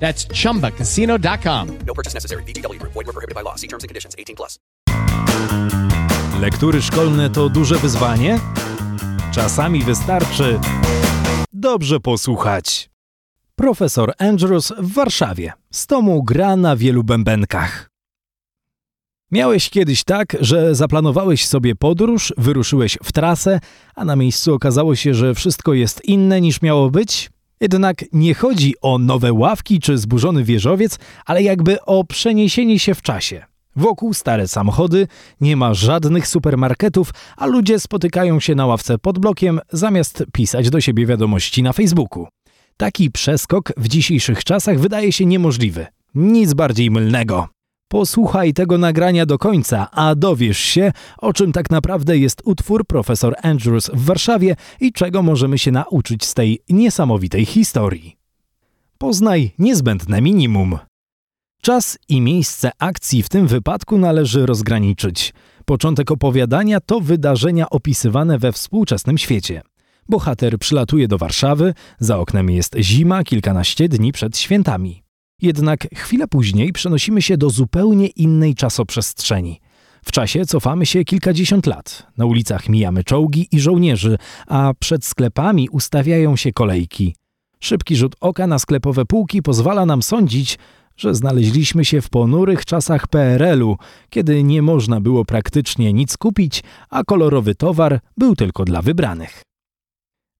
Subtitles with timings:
[0.00, 1.68] That's chumbacasino.com.
[1.86, 2.42] No purchase necessary.
[2.78, 2.92] Group.
[2.92, 3.56] Void were prohibited by law.
[3.56, 4.14] See terms and conditions.
[4.18, 4.58] 18 plus.
[6.40, 8.40] Lektury szkolne to duże wyzwanie?
[9.32, 10.60] Czasami wystarczy
[11.52, 12.90] dobrze posłuchać.
[13.56, 15.52] Profesor Andrews w Warszawie.
[15.70, 17.90] Z tomu gra na wielu bębenkach.
[19.30, 23.60] Miałeś kiedyś tak, że zaplanowałeś sobie podróż, wyruszyłeś w trasę,
[23.94, 27.30] a na miejscu okazało się, że wszystko jest inne niż miało być?
[27.60, 33.02] Jednak nie chodzi o nowe ławki czy zburzony wieżowiec, ale jakby o przeniesienie się w
[33.02, 33.44] czasie.
[33.76, 35.06] Wokół stare samochody,
[35.40, 40.80] nie ma żadnych supermarketów, a ludzie spotykają się na ławce pod blokiem zamiast pisać do
[40.80, 42.26] siebie wiadomości na Facebooku.
[42.76, 45.86] Taki przeskok w dzisiejszych czasach wydaje się niemożliwy.
[46.14, 47.48] Nic bardziej mylnego.
[47.88, 53.34] Posłuchaj tego nagrania do końca, a dowiesz się, o czym tak naprawdę jest utwór Profesor
[53.42, 58.16] Andrews w Warszawie i czego możemy się nauczyć z tej niesamowitej historii.
[58.98, 60.78] Poznaj niezbędne minimum.
[61.62, 65.34] Czas i miejsce akcji w tym wypadku należy rozgraniczyć.
[65.64, 69.62] Początek opowiadania to wydarzenia opisywane we współczesnym świecie.
[70.08, 75.07] Bohater przylatuje do Warszawy, za oknem jest zima kilkanaście dni przed świętami.
[75.42, 79.60] Jednak chwilę później przenosimy się do zupełnie innej czasoprzestrzeni.
[80.04, 82.06] W czasie cofamy się kilkadziesiąt lat.
[82.16, 87.14] Na ulicach mijamy czołgi i żołnierzy, a przed sklepami ustawiają się kolejki.
[87.60, 90.58] Szybki rzut oka na sklepowe półki pozwala nam sądzić,
[90.96, 93.76] że znaleźliśmy się w ponurych czasach PRL-u,
[94.10, 99.42] kiedy nie można było praktycznie nic kupić, a kolorowy towar był tylko dla wybranych.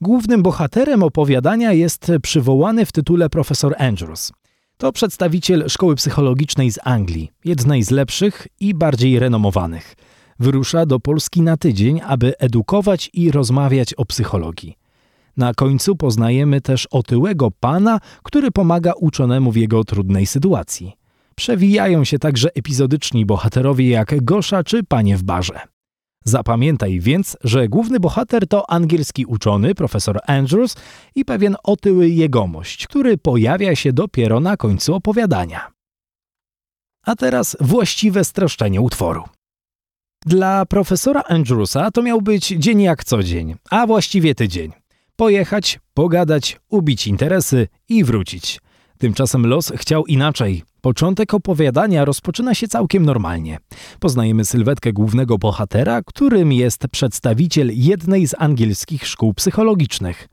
[0.00, 4.32] Głównym bohaterem opowiadania jest przywołany w tytule profesor Andrews.
[4.78, 9.94] To przedstawiciel szkoły psychologicznej z Anglii, jednej z lepszych i bardziej renomowanych.
[10.39, 14.77] Wyrusza do Polski na tydzień, aby edukować i rozmawiać o psychologii.
[15.37, 20.93] Na końcu poznajemy też otyłego pana, który pomaga uczonemu w jego trudnej sytuacji.
[21.34, 25.61] Przewijają się także epizodyczni bohaterowie jak Gosza czy Panie w barze.
[26.28, 30.77] Zapamiętaj więc, że główny bohater to angielski uczony, profesor Andrews
[31.15, 35.71] i pewien otyły jegomość, który pojawia się dopiero na końcu opowiadania.
[37.06, 39.25] A teraz właściwe streszczenie utworu.
[40.27, 44.72] Dla profesora Andrewsa to miał być dzień jak co dzień, a właściwie tydzień.
[45.17, 48.61] Pojechać, pogadać, ubić interesy i wrócić.
[48.98, 50.62] Tymczasem los chciał inaczej.
[50.81, 53.59] Początek opowiadania rozpoczyna się całkiem normalnie.
[54.00, 60.28] Poznajemy sylwetkę głównego bohatera, którym jest przedstawiciel jednej z angielskich szkół psychologicznych.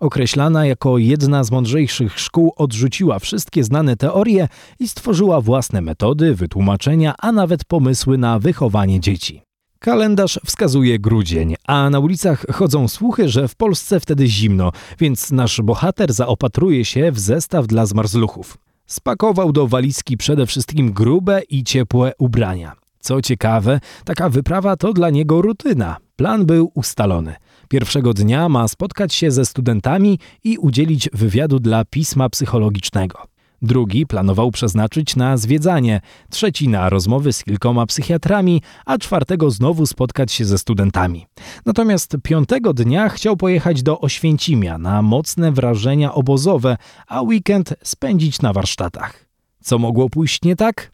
[0.00, 7.14] Określana jako jedna z mądrzejszych szkół, odrzuciła wszystkie znane teorie i stworzyła własne metody, wytłumaczenia,
[7.18, 9.47] a nawet pomysły na wychowanie dzieci.
[9.80, 15.60] Kalendarz wskazuje grudzień, a na ulicach chodzą słuchy, że w Polsce wtedy zimno, więc nasz
[15.60, 18.58] bohater zaopatruje się w zestaw dla zmarzluchów.
[18.86, 22.72] Spakował do walizki przede wszystkim grube i ciepłe ubrania.
[23.00, 25.96] Co ciekawe, taka wyprawa to dla niego rutyna.
[26.16, 27.34] Plan był ustalony.
[27.68, 33.18] Pierwszego dnia ma spotkać się ze studentami i udzielić wywiadu dla pisma psychologicznego.
[33.62, 40.32] Drugi planował przeznaczyć na zwiedzanie, trzeci na rozmowy z kilkoma psychiatrami, a czwartego znowu spotkać
[40.32, 41.26] się ze studentami.
[41.66, 46.76] Natomiast piątego dnia chciał pojechać do Oświęcimia na mocne wrażenia obozowe,
[47.06, 49.26] a weekend spędzić na warsztatach.
[49.62, 50.92] Co mogło pójść nie tak?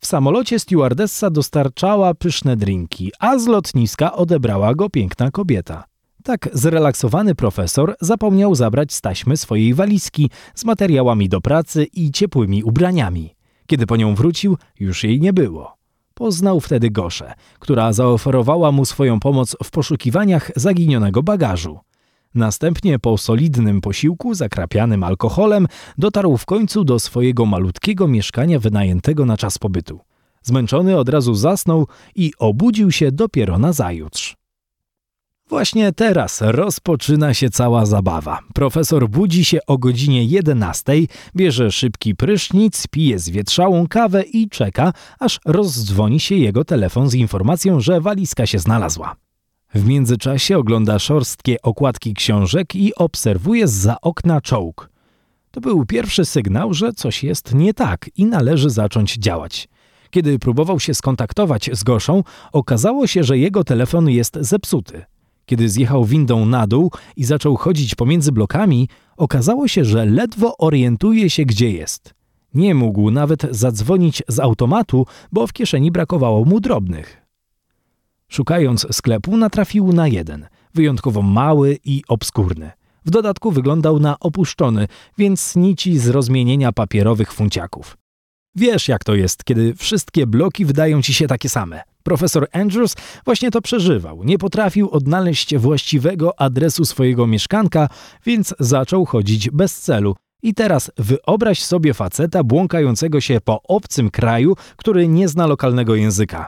[0.00, 5.91] W samolocie stewardessa dostarczała pyszne drinki, a z lotniska odebrała go piękna kobieta.
[6.24, 12.64] Tak zrelaksowany profesor zapomniał zabrać z taśmy swojej walizki z materiałami do pracy i ciepłymi
[12.64, 13.34] ubraniami.
[13.66, 15.76] Kiedy po nią wrócił, już jej nie było.
[16.14, 21.80] Poznał wtedy Goszę, która zaoferowała mu swoją pomoc w poszukiwaniach zaginionego bagażu.
[22.34, 25.66] Następnie po solidnym posiłku zakrapianym alkoholem
[25.98, 30.00] dotarł w końcu do swojego malutkiego mieszkania wynajętego na czas pobytu.
[30.42, 34.41] Zmęczony od razu zasnął i obudził się dopiero na zajutrz.
[35.52, 38.38] Właśnie teraz rozpoczyna się cała zabawa.
[38.54, 40.92] Profesor budzi się o godzinie 11,
[41.36, 47.80] bierze szybki prysznic, pije zwietrzałą kawę i czeka, aż rozdzwoni się jego telefon z informacją,
[47.80, 49.16] że walizka się znalazła.
[49.74, 54.90] W międzyczasie ogląda szorstkie okładki książek i obserwuje za okna czołg.
[55.50, 59.68] To był pierwszy sygnał, że coś jest nie tak i należy zacząć działać.
[60.10, 62.22] Kiedy próbował się skontaktować z Goszą,
[62.52, 65.04] okazało się, że jego telefon jest zepsuty.
[65.46, 71.30] Kiedy zjechał windą na dół i zaczął chodzić pomiędzy blokami, okazało się, że ledwo orientuje
[71.30, 72.14] się, gdzie jest.
[72.54, 77.22] Nie mógł nawet zadzwonić z automatu, bo w kieszeni brakowało mu drobnych.
[78.28, 82.70] Szukając sklepu, natrafił na jeden, wyjątkowo mały i obskurny.
[83.04, 88.01] W dodatku wyglądał na opuszczony, więc nici z rozmienienia papierowych funciaków.
[88.54, 91.82] Wiesz, jak to jest, kiedy wszystkie bloki wydają ci się takie same.
[92.02, 94.24] Profesor Andrews właśnie to przeżywał.
[94.24, 97.88] Nie potrafił odnaleźć właściwego adresu swojego mieszkanka,
[98.26, 100.16] więc zaczął chodzić bez celu.
[100.42, 106.46] I teraz wyobraź sobie faceta błąkającego się po obcym kraju, który nie zna lokalnego języka.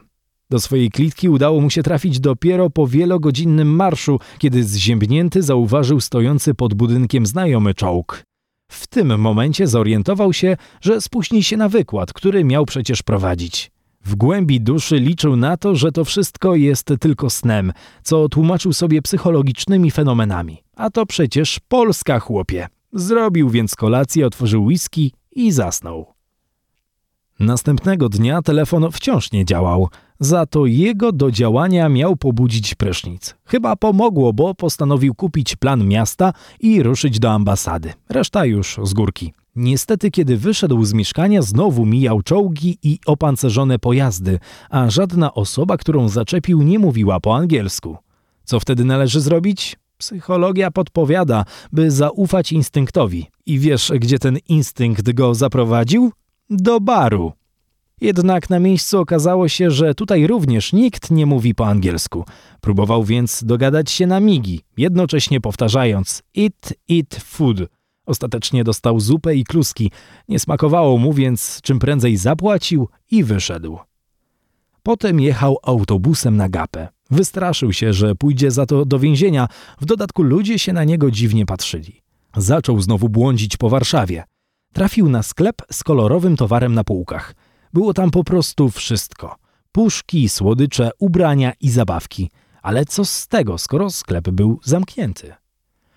[0.50, 6.54] Do swojej klitki udało mu się trafić dopiero po wielogodzinnym marszu, kiedy zziębnięty zauważył stojący
[6.54, 8.24] pod budynkiem znajomy czołg.
[8.68, 13.70] W tym momencie zorientował się, że spóźni się na wykład, który miał przecież prowadzić.
[14.04, 17.72] W głębi duszy liczył na to, że to wszystko jest tylko snem,
[18.02, 20.62] co tłumaczył sobie psychologicznymi fenomenami.
[20.76, 22.68] A to przecież Polska, chłopie.
[22.92, 26.06] Zrobił więc kolację, otworzył whisky i zasnął.
[27.40, 29.88] Następnego dnia telefon wciąż nie działał,
[30.20, 33.34] za to jego do działania miał pobudzić prysznic.
[33.44, 37.92] Chyba pomogło, bo postanowił kupić plan miasta i ruszyć do ambasady.
[38.08, 39.34] Reszta już z górki.
[39.56, 44.38] Niestety, kiedy wyszedł z mieszkania, znowu mijał czołgi i opancerzone pojazdy,
[44.70, 47.96] a żadna osoba, którą zaczepił, nie mówiła po angielsku.
[48.44, 49.76] Co wtedy należy zrobić?
[49.98, 53.26] Psychologia podpowiada, by zaufać instynktowi.
[53.46, 56.12] I wiesz, gdzie ten instynkt go zaprowadził?
[56.50, 57.32] Do baru.
[58.00, 62.24] Jednak na miejscu okazało się, że tutaj również nikt nie mówi po angielsku.
[62.60, 67.58] Próbował więc dogadać się na migi, jednocześnie powtarzając eat, eat food.
[68.06, 69.90] Ostatecznie dostał zupę i kluski.
[70.28, 73.78] Nie smakowało mu, więc czym prędzej zapłacił i wyszedł.
[74.82, 76.88] Potem jechał autobusem na gapę.
[77.10, 79.48] Wystraszył się, że pójdzie za to do więzienia.
[79.80, 82.02] W dodatku ludzie się na niego dziwnie patrzyli.
[82.36, 84.24] Zaczął znowu błądzić po Warszawie.
[84.72, 87.34] Trafił na sklep z kolorowym towarem na półkach.
[87.74, 89.36] Było tam po prostu wszystko.
[89.72, 92.30] Puszki, słodycze, ubrania i zabawki.
[92.62, 95.34] Ale co z tego, skoro sklep był zamknięty?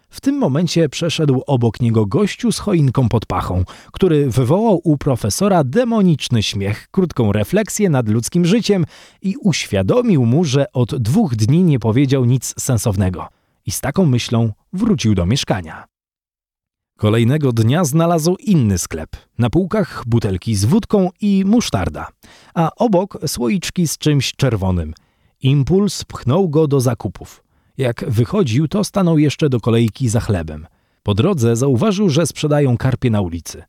[0.09, 5.63] W tym momencie przeszedł obok niego gościu z choinką pod pachą, który wywołał u profesora
[5.63, 8.85] demoniczny śmiech, krótką refleksję nad ludzkim życiem
[9.21, 13.27] i uświadomił mu, że od dwóch dni nie powiedział nic sensownego.
[13.65, 15.96] I z taką myślą wrócił do mieszkania.
[16.97, 19.09] Kolejnego dnia znalazł inny sklep.
[19.37, 22.07] Na półkach butelki z wódką i musztarda,
[22.53, 24.93] a obok słoiczki z czymś czerwonym.
[25.41, 27.43] Impuls pchnął go do zakupów.
[27.77, 30.67] Jak wychodził, to stanął jeszcze do kolejki za chlebem.
[31.03, 33.63] Po drodze zauważył, że sprzedają karpie na ulicy.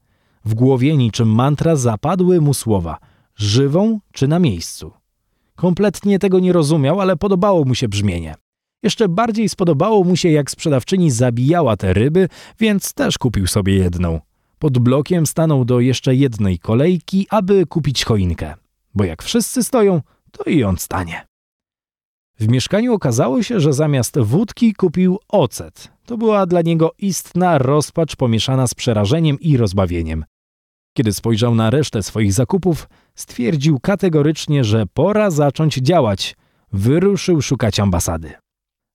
[0.44, 2.98] W głowie niczym mantra zapadły mu słowa
[3.36, 4.92] żywą czy na miejscu.
[5.56, 8.34] Kompletnie tego nie rozumiał, ale podobało mu się brzmienie.
[8.82, 12.28] Jeszcze bardziej spodobało mu się, jak sprzedawczyni zabijała te ryby,
[12.60, 14.20] więc też kupił sobie jedną.
[14.58, 18.54] Pod blokiem stanął do jeszcze jednej kolejki, aby kupić choinkę.
[18.94, 20.00] Bo jak wszyscy stoją,
[20.32, 21.26] to i on stanie.
[22.40, 25.92] W mieszkaniu okazało się, że zamiast wódki kupił ocet.
[26.06, 30.24] To była dla niego istna rozpacz pomieszana z przerażeniem i rozbawieniem.
[30.96, 36.36] Kiedy spojrzał na resztę swoich zakupów, stwierdził kategorycznie, że pora zacząć działać.
[36.72, 38.32] Wyruszył szukać ambasady.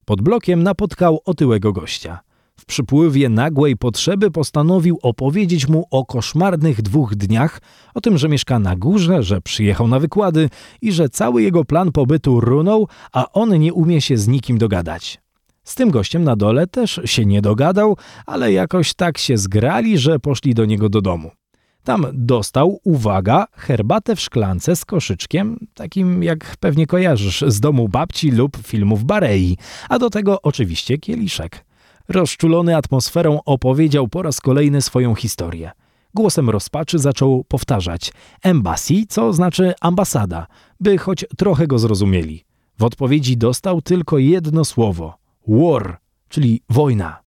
[0.06, 2.20] Pod blokiem napotkał otyłego gościa.
[2.60, 7.62] W przypływie nagłej potrzeby postanowił opowiedzieć mu o koszmarnych dwóch dniach,
[7.94, 10.50] o tym, że mieszka na górze, że przyjechał na wykłady
[10.82, 15.22] i że cały jego plan pobytu runął, a on nie umie się z nikim dogadać.
[15.64, 20.20] Z tym gościem na dole też się nie dogadał, ale jakoś tak się zgrali, że
[20.20, 21.32] poszli do niego do domu.
[21.84, 28.32] Tam dostał, uwaga, herbatę w szklance z koszyczkiem, takim jak pewnie kojarzysz z domu babci
[28.32, 29.58] lub filmów Barei,
[29.90, 31.66] a do tego oczywiście kieliszek.
[32.10, 35.72] Rozczulony atmosferą opowiedział po raz kolejny swoją historię.
[36.14, 38.12] Głosem rozpaczy zaczął powtarzać
[38.44, 40.48] embassy, co znaczy ambasada,
[40.80, 42.46] by choć trochę go zrozumieli.
[42.80, 46.00] W odpowiedzi dostał tylko jedno słowo war,
[46.30, 47.23] czyli wojna.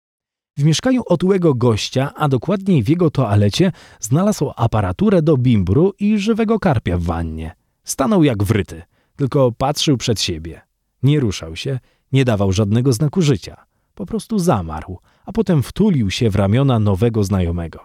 [0.56, 6.58] W mieszkaniu otyłego gościa, a dokładniej w jego toalecie, znalazł aparaturę do bimbru i żywego
[6.58, 7.54] karpia w wannie.
[7.84, 8.82] Stanął jak wryty,
[9.16, 10.60] tylko patrzył przed siebie.
[11.02, 11.78] Nie ruszał się,
[12.12, 13.66] nie dawał żadnego znaku życia.
[13.94, 17.80] Po prostu zamarł, a potem wtulił się w ramiona nowego znajomego.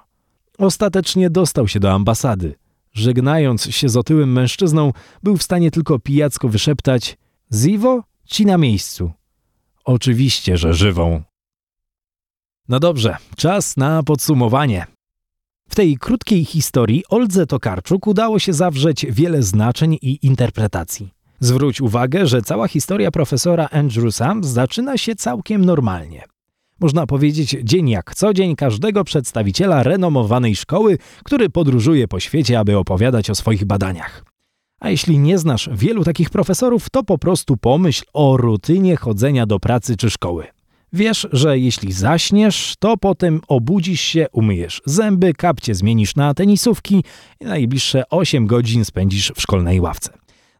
[0.58, 2.56] Ostatecznie dostał się do ambasady.
[2.94, 4.92] Żegnając się z otyłym mężczyzną,
[5.24, 7.18] był w stanie tylko pijacko wyszeptać
[7.54, 9.12] Zivo ci na miejscu.
[9.86, 11.29] Oczywiście, że żywą.
[12.70, 14.86] No dobrze, czas na podsumowanie.
[15.70, 21.14] W tej krótkiej historii Oldze Tokarczuk udało się zawrzeć wiele znaczeń i interpretacji.
[21.40, 26.24] Zwróć uwagę, że cała historia profesora Andrewsa zaczyna się całkiem normalnie.
[26.80, 32.78] Można powiedzieć dzień jak co dzień każdego przedstawiciela renomowanej szkoły, który podróżuje po świecie, aby
[32.78, 34.24] opowiadać o swoich badaniach.
[34.80, 39.60] A jeśli nie znasz wielu takich profesorów, to po prostu pomyśl o rutynie chodzenia do
[39.60, 40.59] pracy czy szkoły.
[40.94, 47.04] Wiesz, że jeśli zaśniesz, to potem obudzisz się, umyjesz zęby, kapcie zmienisz na tenisówki
[47.40, 50.14] i najbliższe 8 godzin spędzisz w szkolnej ławce.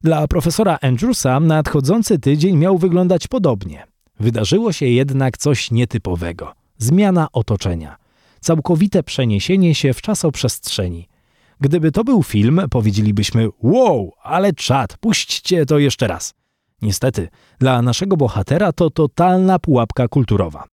[0.04, 3.84] Dla profesora Andrewsa nadchodzący tydzień miał wyglądać podobnie.
[4.20, 6.54] Wydarzyło się jednak coś nietypowego.
[6.78, 7.96] Zmiana otoczenia.
[8.40, 11.08] Całkowite przeniesienie się w czasoprzestrzeni.
[11.60, 16.34] Gdyby to był film, powiedzielibyśmy wow, ale czad, puśćcie to jeszcze raz.
[16.82, 17.28] Niestety,
[17.60, 20.68] dla naszego bohatera to totalna pułapka kulturowa.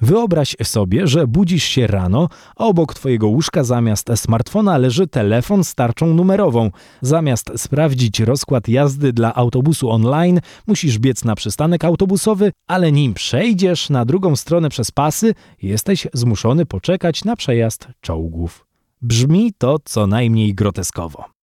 [0.00, 5.74] Wyobraź sobie, że budzisz się rano, a obok twojego łóżka zamiast smartfona leży telefon z
[5.74, 6.70] tarczą numerową.
[7.00, 13.90] Zamiast sprawdzić rozkład jazdy dla autobusu online, musisz biec na przystanek autobusowy, ale nim przejdziesz
[13.90, 18.66] na drugą stronę przez pasy, jesteś zmuszony poczekać na przejazd czołgów.
[19.02, 21.37] Brzmi to co najmniej groteskowo.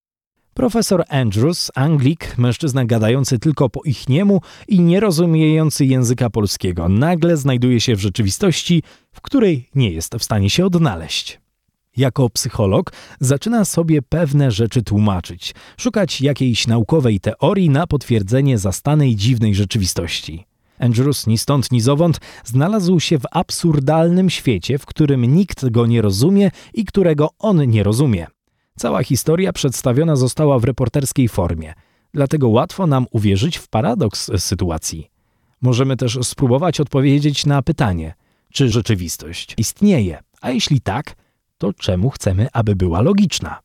[0.57, 7.79] Profesor Andrews, Anglik, mężczyzna gadający tylko po ich niemu i nierozumiejący języka polskiego, nagle znajduje
[7.81, 11.39] się w rzeczywistości, w której nie jest w stanie się odnaleźć.
[11.97, 19.55] Jako psycholog zaczyna sobie pewne rzeczy tłumaczyć, szukać jakiejś naukowej teorii na potwierdzenie zastanej dziwnej
[19.55, 20.45] rzeczywistości.
[20.79, 26.01] Andrews ni stąd ni zowąd znalazł się w absurdalnym świecie, w którym nikt go nie
[26.01, 28.34] rozumie i którego on nie rozumie.
[28.79, 31.73] Cała historia przedstawiona została w reporterskiej formie,
[32.13, 35.09] dlatego łatwo nam uwierzyć w paradoks sytuacji.
[35.61, 38.13] Możemy też spróbować odpowiedzieć na pytanie,
[38.53, 41.15] czy rzeczywistość istnieje, a jeśli tak,
[41.57, 43.59] to czemu chcemy, aby była logiczna?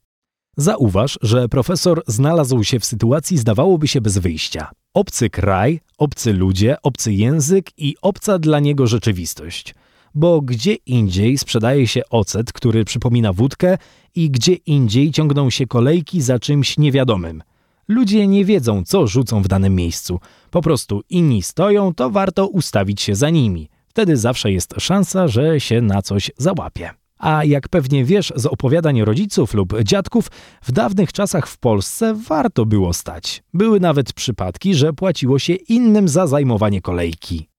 [0.56, 4.70] Zauważ, że profesor znalazł się w sytuacji zdawałoby się bez wyjścia.
[4.94, 9.74] Obcy kraj, obcy ludzie, obcy język i obca dla niego rzeczywistość.
[10.14, 13.78] Bo gdzie indziej sprzedaje się ocet, który przypomina wódkę,
[14.14, 17.42] i gdzie indziej ciągną się kolejki za czymś niewiadomym.
[17.88, 20.20] Ludzie nie wiedzą, co rzucą w danym miejscu.
[20.50, 23.68] Po prostu inni stoją, to warto ustawić się za nimi.
[23.88, 26.90] Wtedy zawsze jest szansa, że się na coś załapie.
[27.18, 30.30] A jak pewnie wiesz z opowiadań rodziców lub dziadków,
[30.62, 33.42] w dawnych czasach w Polsce warto było stać.
[33.54, 37.49] Były nawet przypadki, że płaciło się innym za zajmowanie kolejki.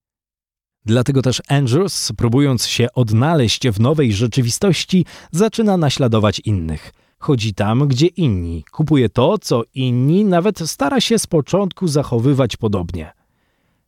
[0.85, 6.93] Dlatego też Andrews, próbując się odnaleźć w nowej rzeczywistości, zaczyna naśladować innych.
[7.19, 13.13] Chodzi tam, gdzie inni, kupuje to, co inni, nawet stara się z początku zachowywać podobnie.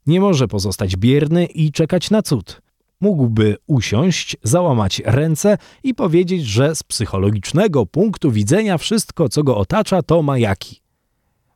[0.08, 2.62] Nie może pozostać bierny i czekać na cud.
[3.02, 10.02] Mógłby usiąść, załamać ręce i powiedzieć, że z psychologicznego punktu widzenia wszystko, co go otacza,
[10.02, 10.82] to majaki.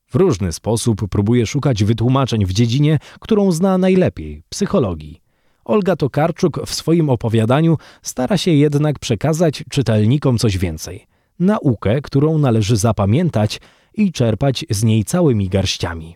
[0.07, 5.26] W różny sposób próbuje szukać wytłumaczeń w dziedzinie, którą zna najlepiej psychologii.
[5.67, 11.07] Olga Tokarczuk w swoim opowiadaniu stara się jednak przekazać czytelnikom coś więcej.
[11.39, 13.59] Naukę, którą należy zapamiętać
[13.93, 16.15] i czerpać z niej całymi garściami.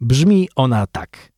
[0.00, 1.32] Brzmi ona tak.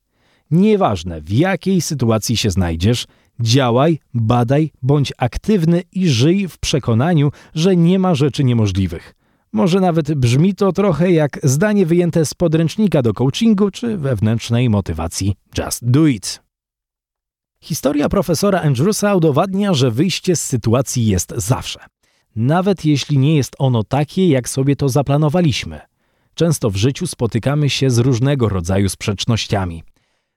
[0.51, 3.07] Nieważne w jakiej sytuacji się znajdziesz,
[3.41, 9.15] działaj, badaj, bądź aktywny i żyj w przekonaniu, że nie ma rzeczy niemożliwych.
[9.53, 15.37] Może nawet brzmi to trochę jak zdanie wyjęte z podręcznika do coachingu czy wewnętrznej motywacji
[15.59, 16.50] Just Do It.
[17.63, 21.81] Historia profesora Andrewsa udowadnia, że wyjście z sytuacji jest zawsze.
[22.37, 25.81] Nawet jeśli nie jest ono takie, jak sobie to zaplanowaliśmy.
[26.35, 29.83] Często w życiu spotykamy się z różnego rodzaju sprzecznościami.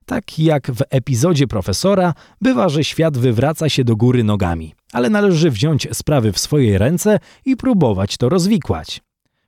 [0.05, 5.51] Tak jak w epizodzie profesora, bywa, że świat wywraca się do góry nogami, ale należy
[5.51, 9.01] wziąć sprawy w swoje ręce i próbować to rozwikłać.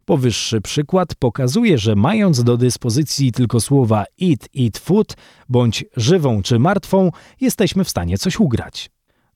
[0.06, 5.18] Powyższy przykład pokazuje, że mając do dyspozycji tylko słowa eat, eat food,
[5.50, 8.90] bądź żywą czy martwą, jesteśmy w stanie coś ugrać.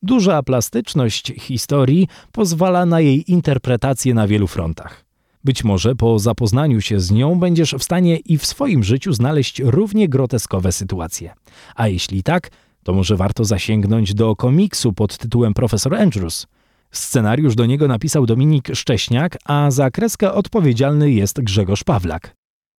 [0.03, 5.05] Duża plastyczność historii pozwala na jej interpretację na wielu frontach.
[5.43, 9.59] Być może po zapoznaniu się z nią będziesz w stanie i w swoim życiu znaleźć
[9.59, 11.33] równie groteskowe sytuacje.
[11.75, 12.51] A jeśli tak,
[12.83, 16.47] to może warto zasięgnąć do komiksu pod tytułem Profesor Andrews–
[16.91, 22.35] Scenariusz do niego napisał Dominik Szcześniak, a za kreskę odpowiedzialny jest Grzegorz Pawlak.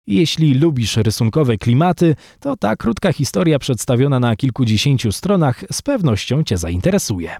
[0.07, 6.57] Jeśli lubisz rysunkowe klimaty, to ta krótka historia przedstawiona na kilkudziesięciu stronach z pewnością Cię
[6.57, 7.35] zainteresuje.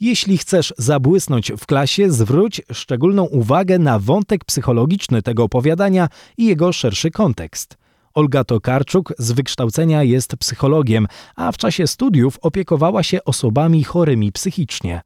[0.00, 6.72] Jeśli chcesz zabłysnąć w klasie, zwróć szczególną uwagę na wątek psychologiczny tego opowiadania i jego
[6.72, 7.76] szerszy kontekst.
[8.14, 15.00] Olga Tokarczuk z wykształcenia jest psychologiem, a w czasie studiów opiekowała się osobami chorymi psychicznie.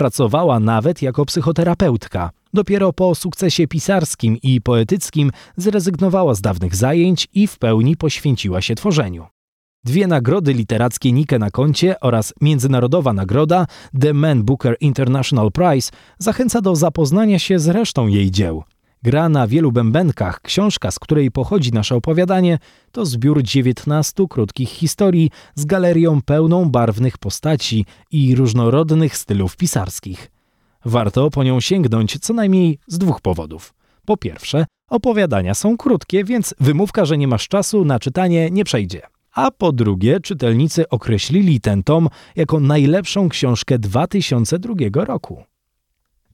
[0.00, 2.30] Pracowała nawet jako psychoterapeutka.
[2.54, 8.74] Dopiero po sukcesie pisarskim i poetyckim zrezygnowała z dawnych zajęć i w pełni poświęciła się
[8.74, 9.26] tworzeniu.
[9.84, 13.66] Dwie nagrody literackie Nike na koncie oraz międzynarodowa nagroda
[14.00, 18.64] The Man Booker International Prize zachęca do zapoznania się z resztą jej dzieł.
[19.02, 22.58] Gra na wielu bębenkach, książka, z której pochodzi nasze opowiadanie,
[22.92, 30.30] to zbiór 19 krótkich historii z galerią pełną barwnych postaci i różnorodnych stylów pisarskich.
[30.84, 33.74] Warto po nią sięgnąć co najmniej z dwóch powodów.
[34.04, 39.02] Po pierwsze, opowiadania są krótkie, więc wymówka, że nie masz czasu na czytanie nie przejdzie.
[39.34, 45.49] A po drugie, czytelnicy określili ten tom jako najlepszą książkę 2002 roku.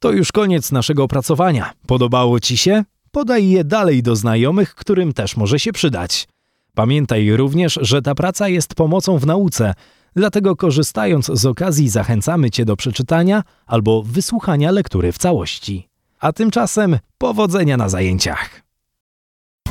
[0.06, 1.72] To już koniec naszego opracowania.
[1.86, 2.84] Podobało Ci się?
[3.10, 6.28] Podaj je dalej do znajomych, którym też może się przydać.
[6.74, 9.74] Pamiętaj również, że ta praca jest pomocą w nauce,
[10.16, 15.88] dlatego korzystając z okazji zachęcamy Cię do przeczytania albo wysłuchania lektury w całości.
[16.20, 18.62] A tymczasem powodzenia na zajęciach.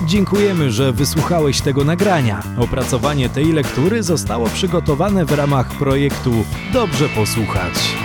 [0.07, 2.43] Dziękujemy, że wysłuchałeś tego nagrania.
[2.59, 6.31] Opracowanie tej lektury zostało przygotowane w ramach projektu
[6.73, 8.04] Dobrze posłuchać.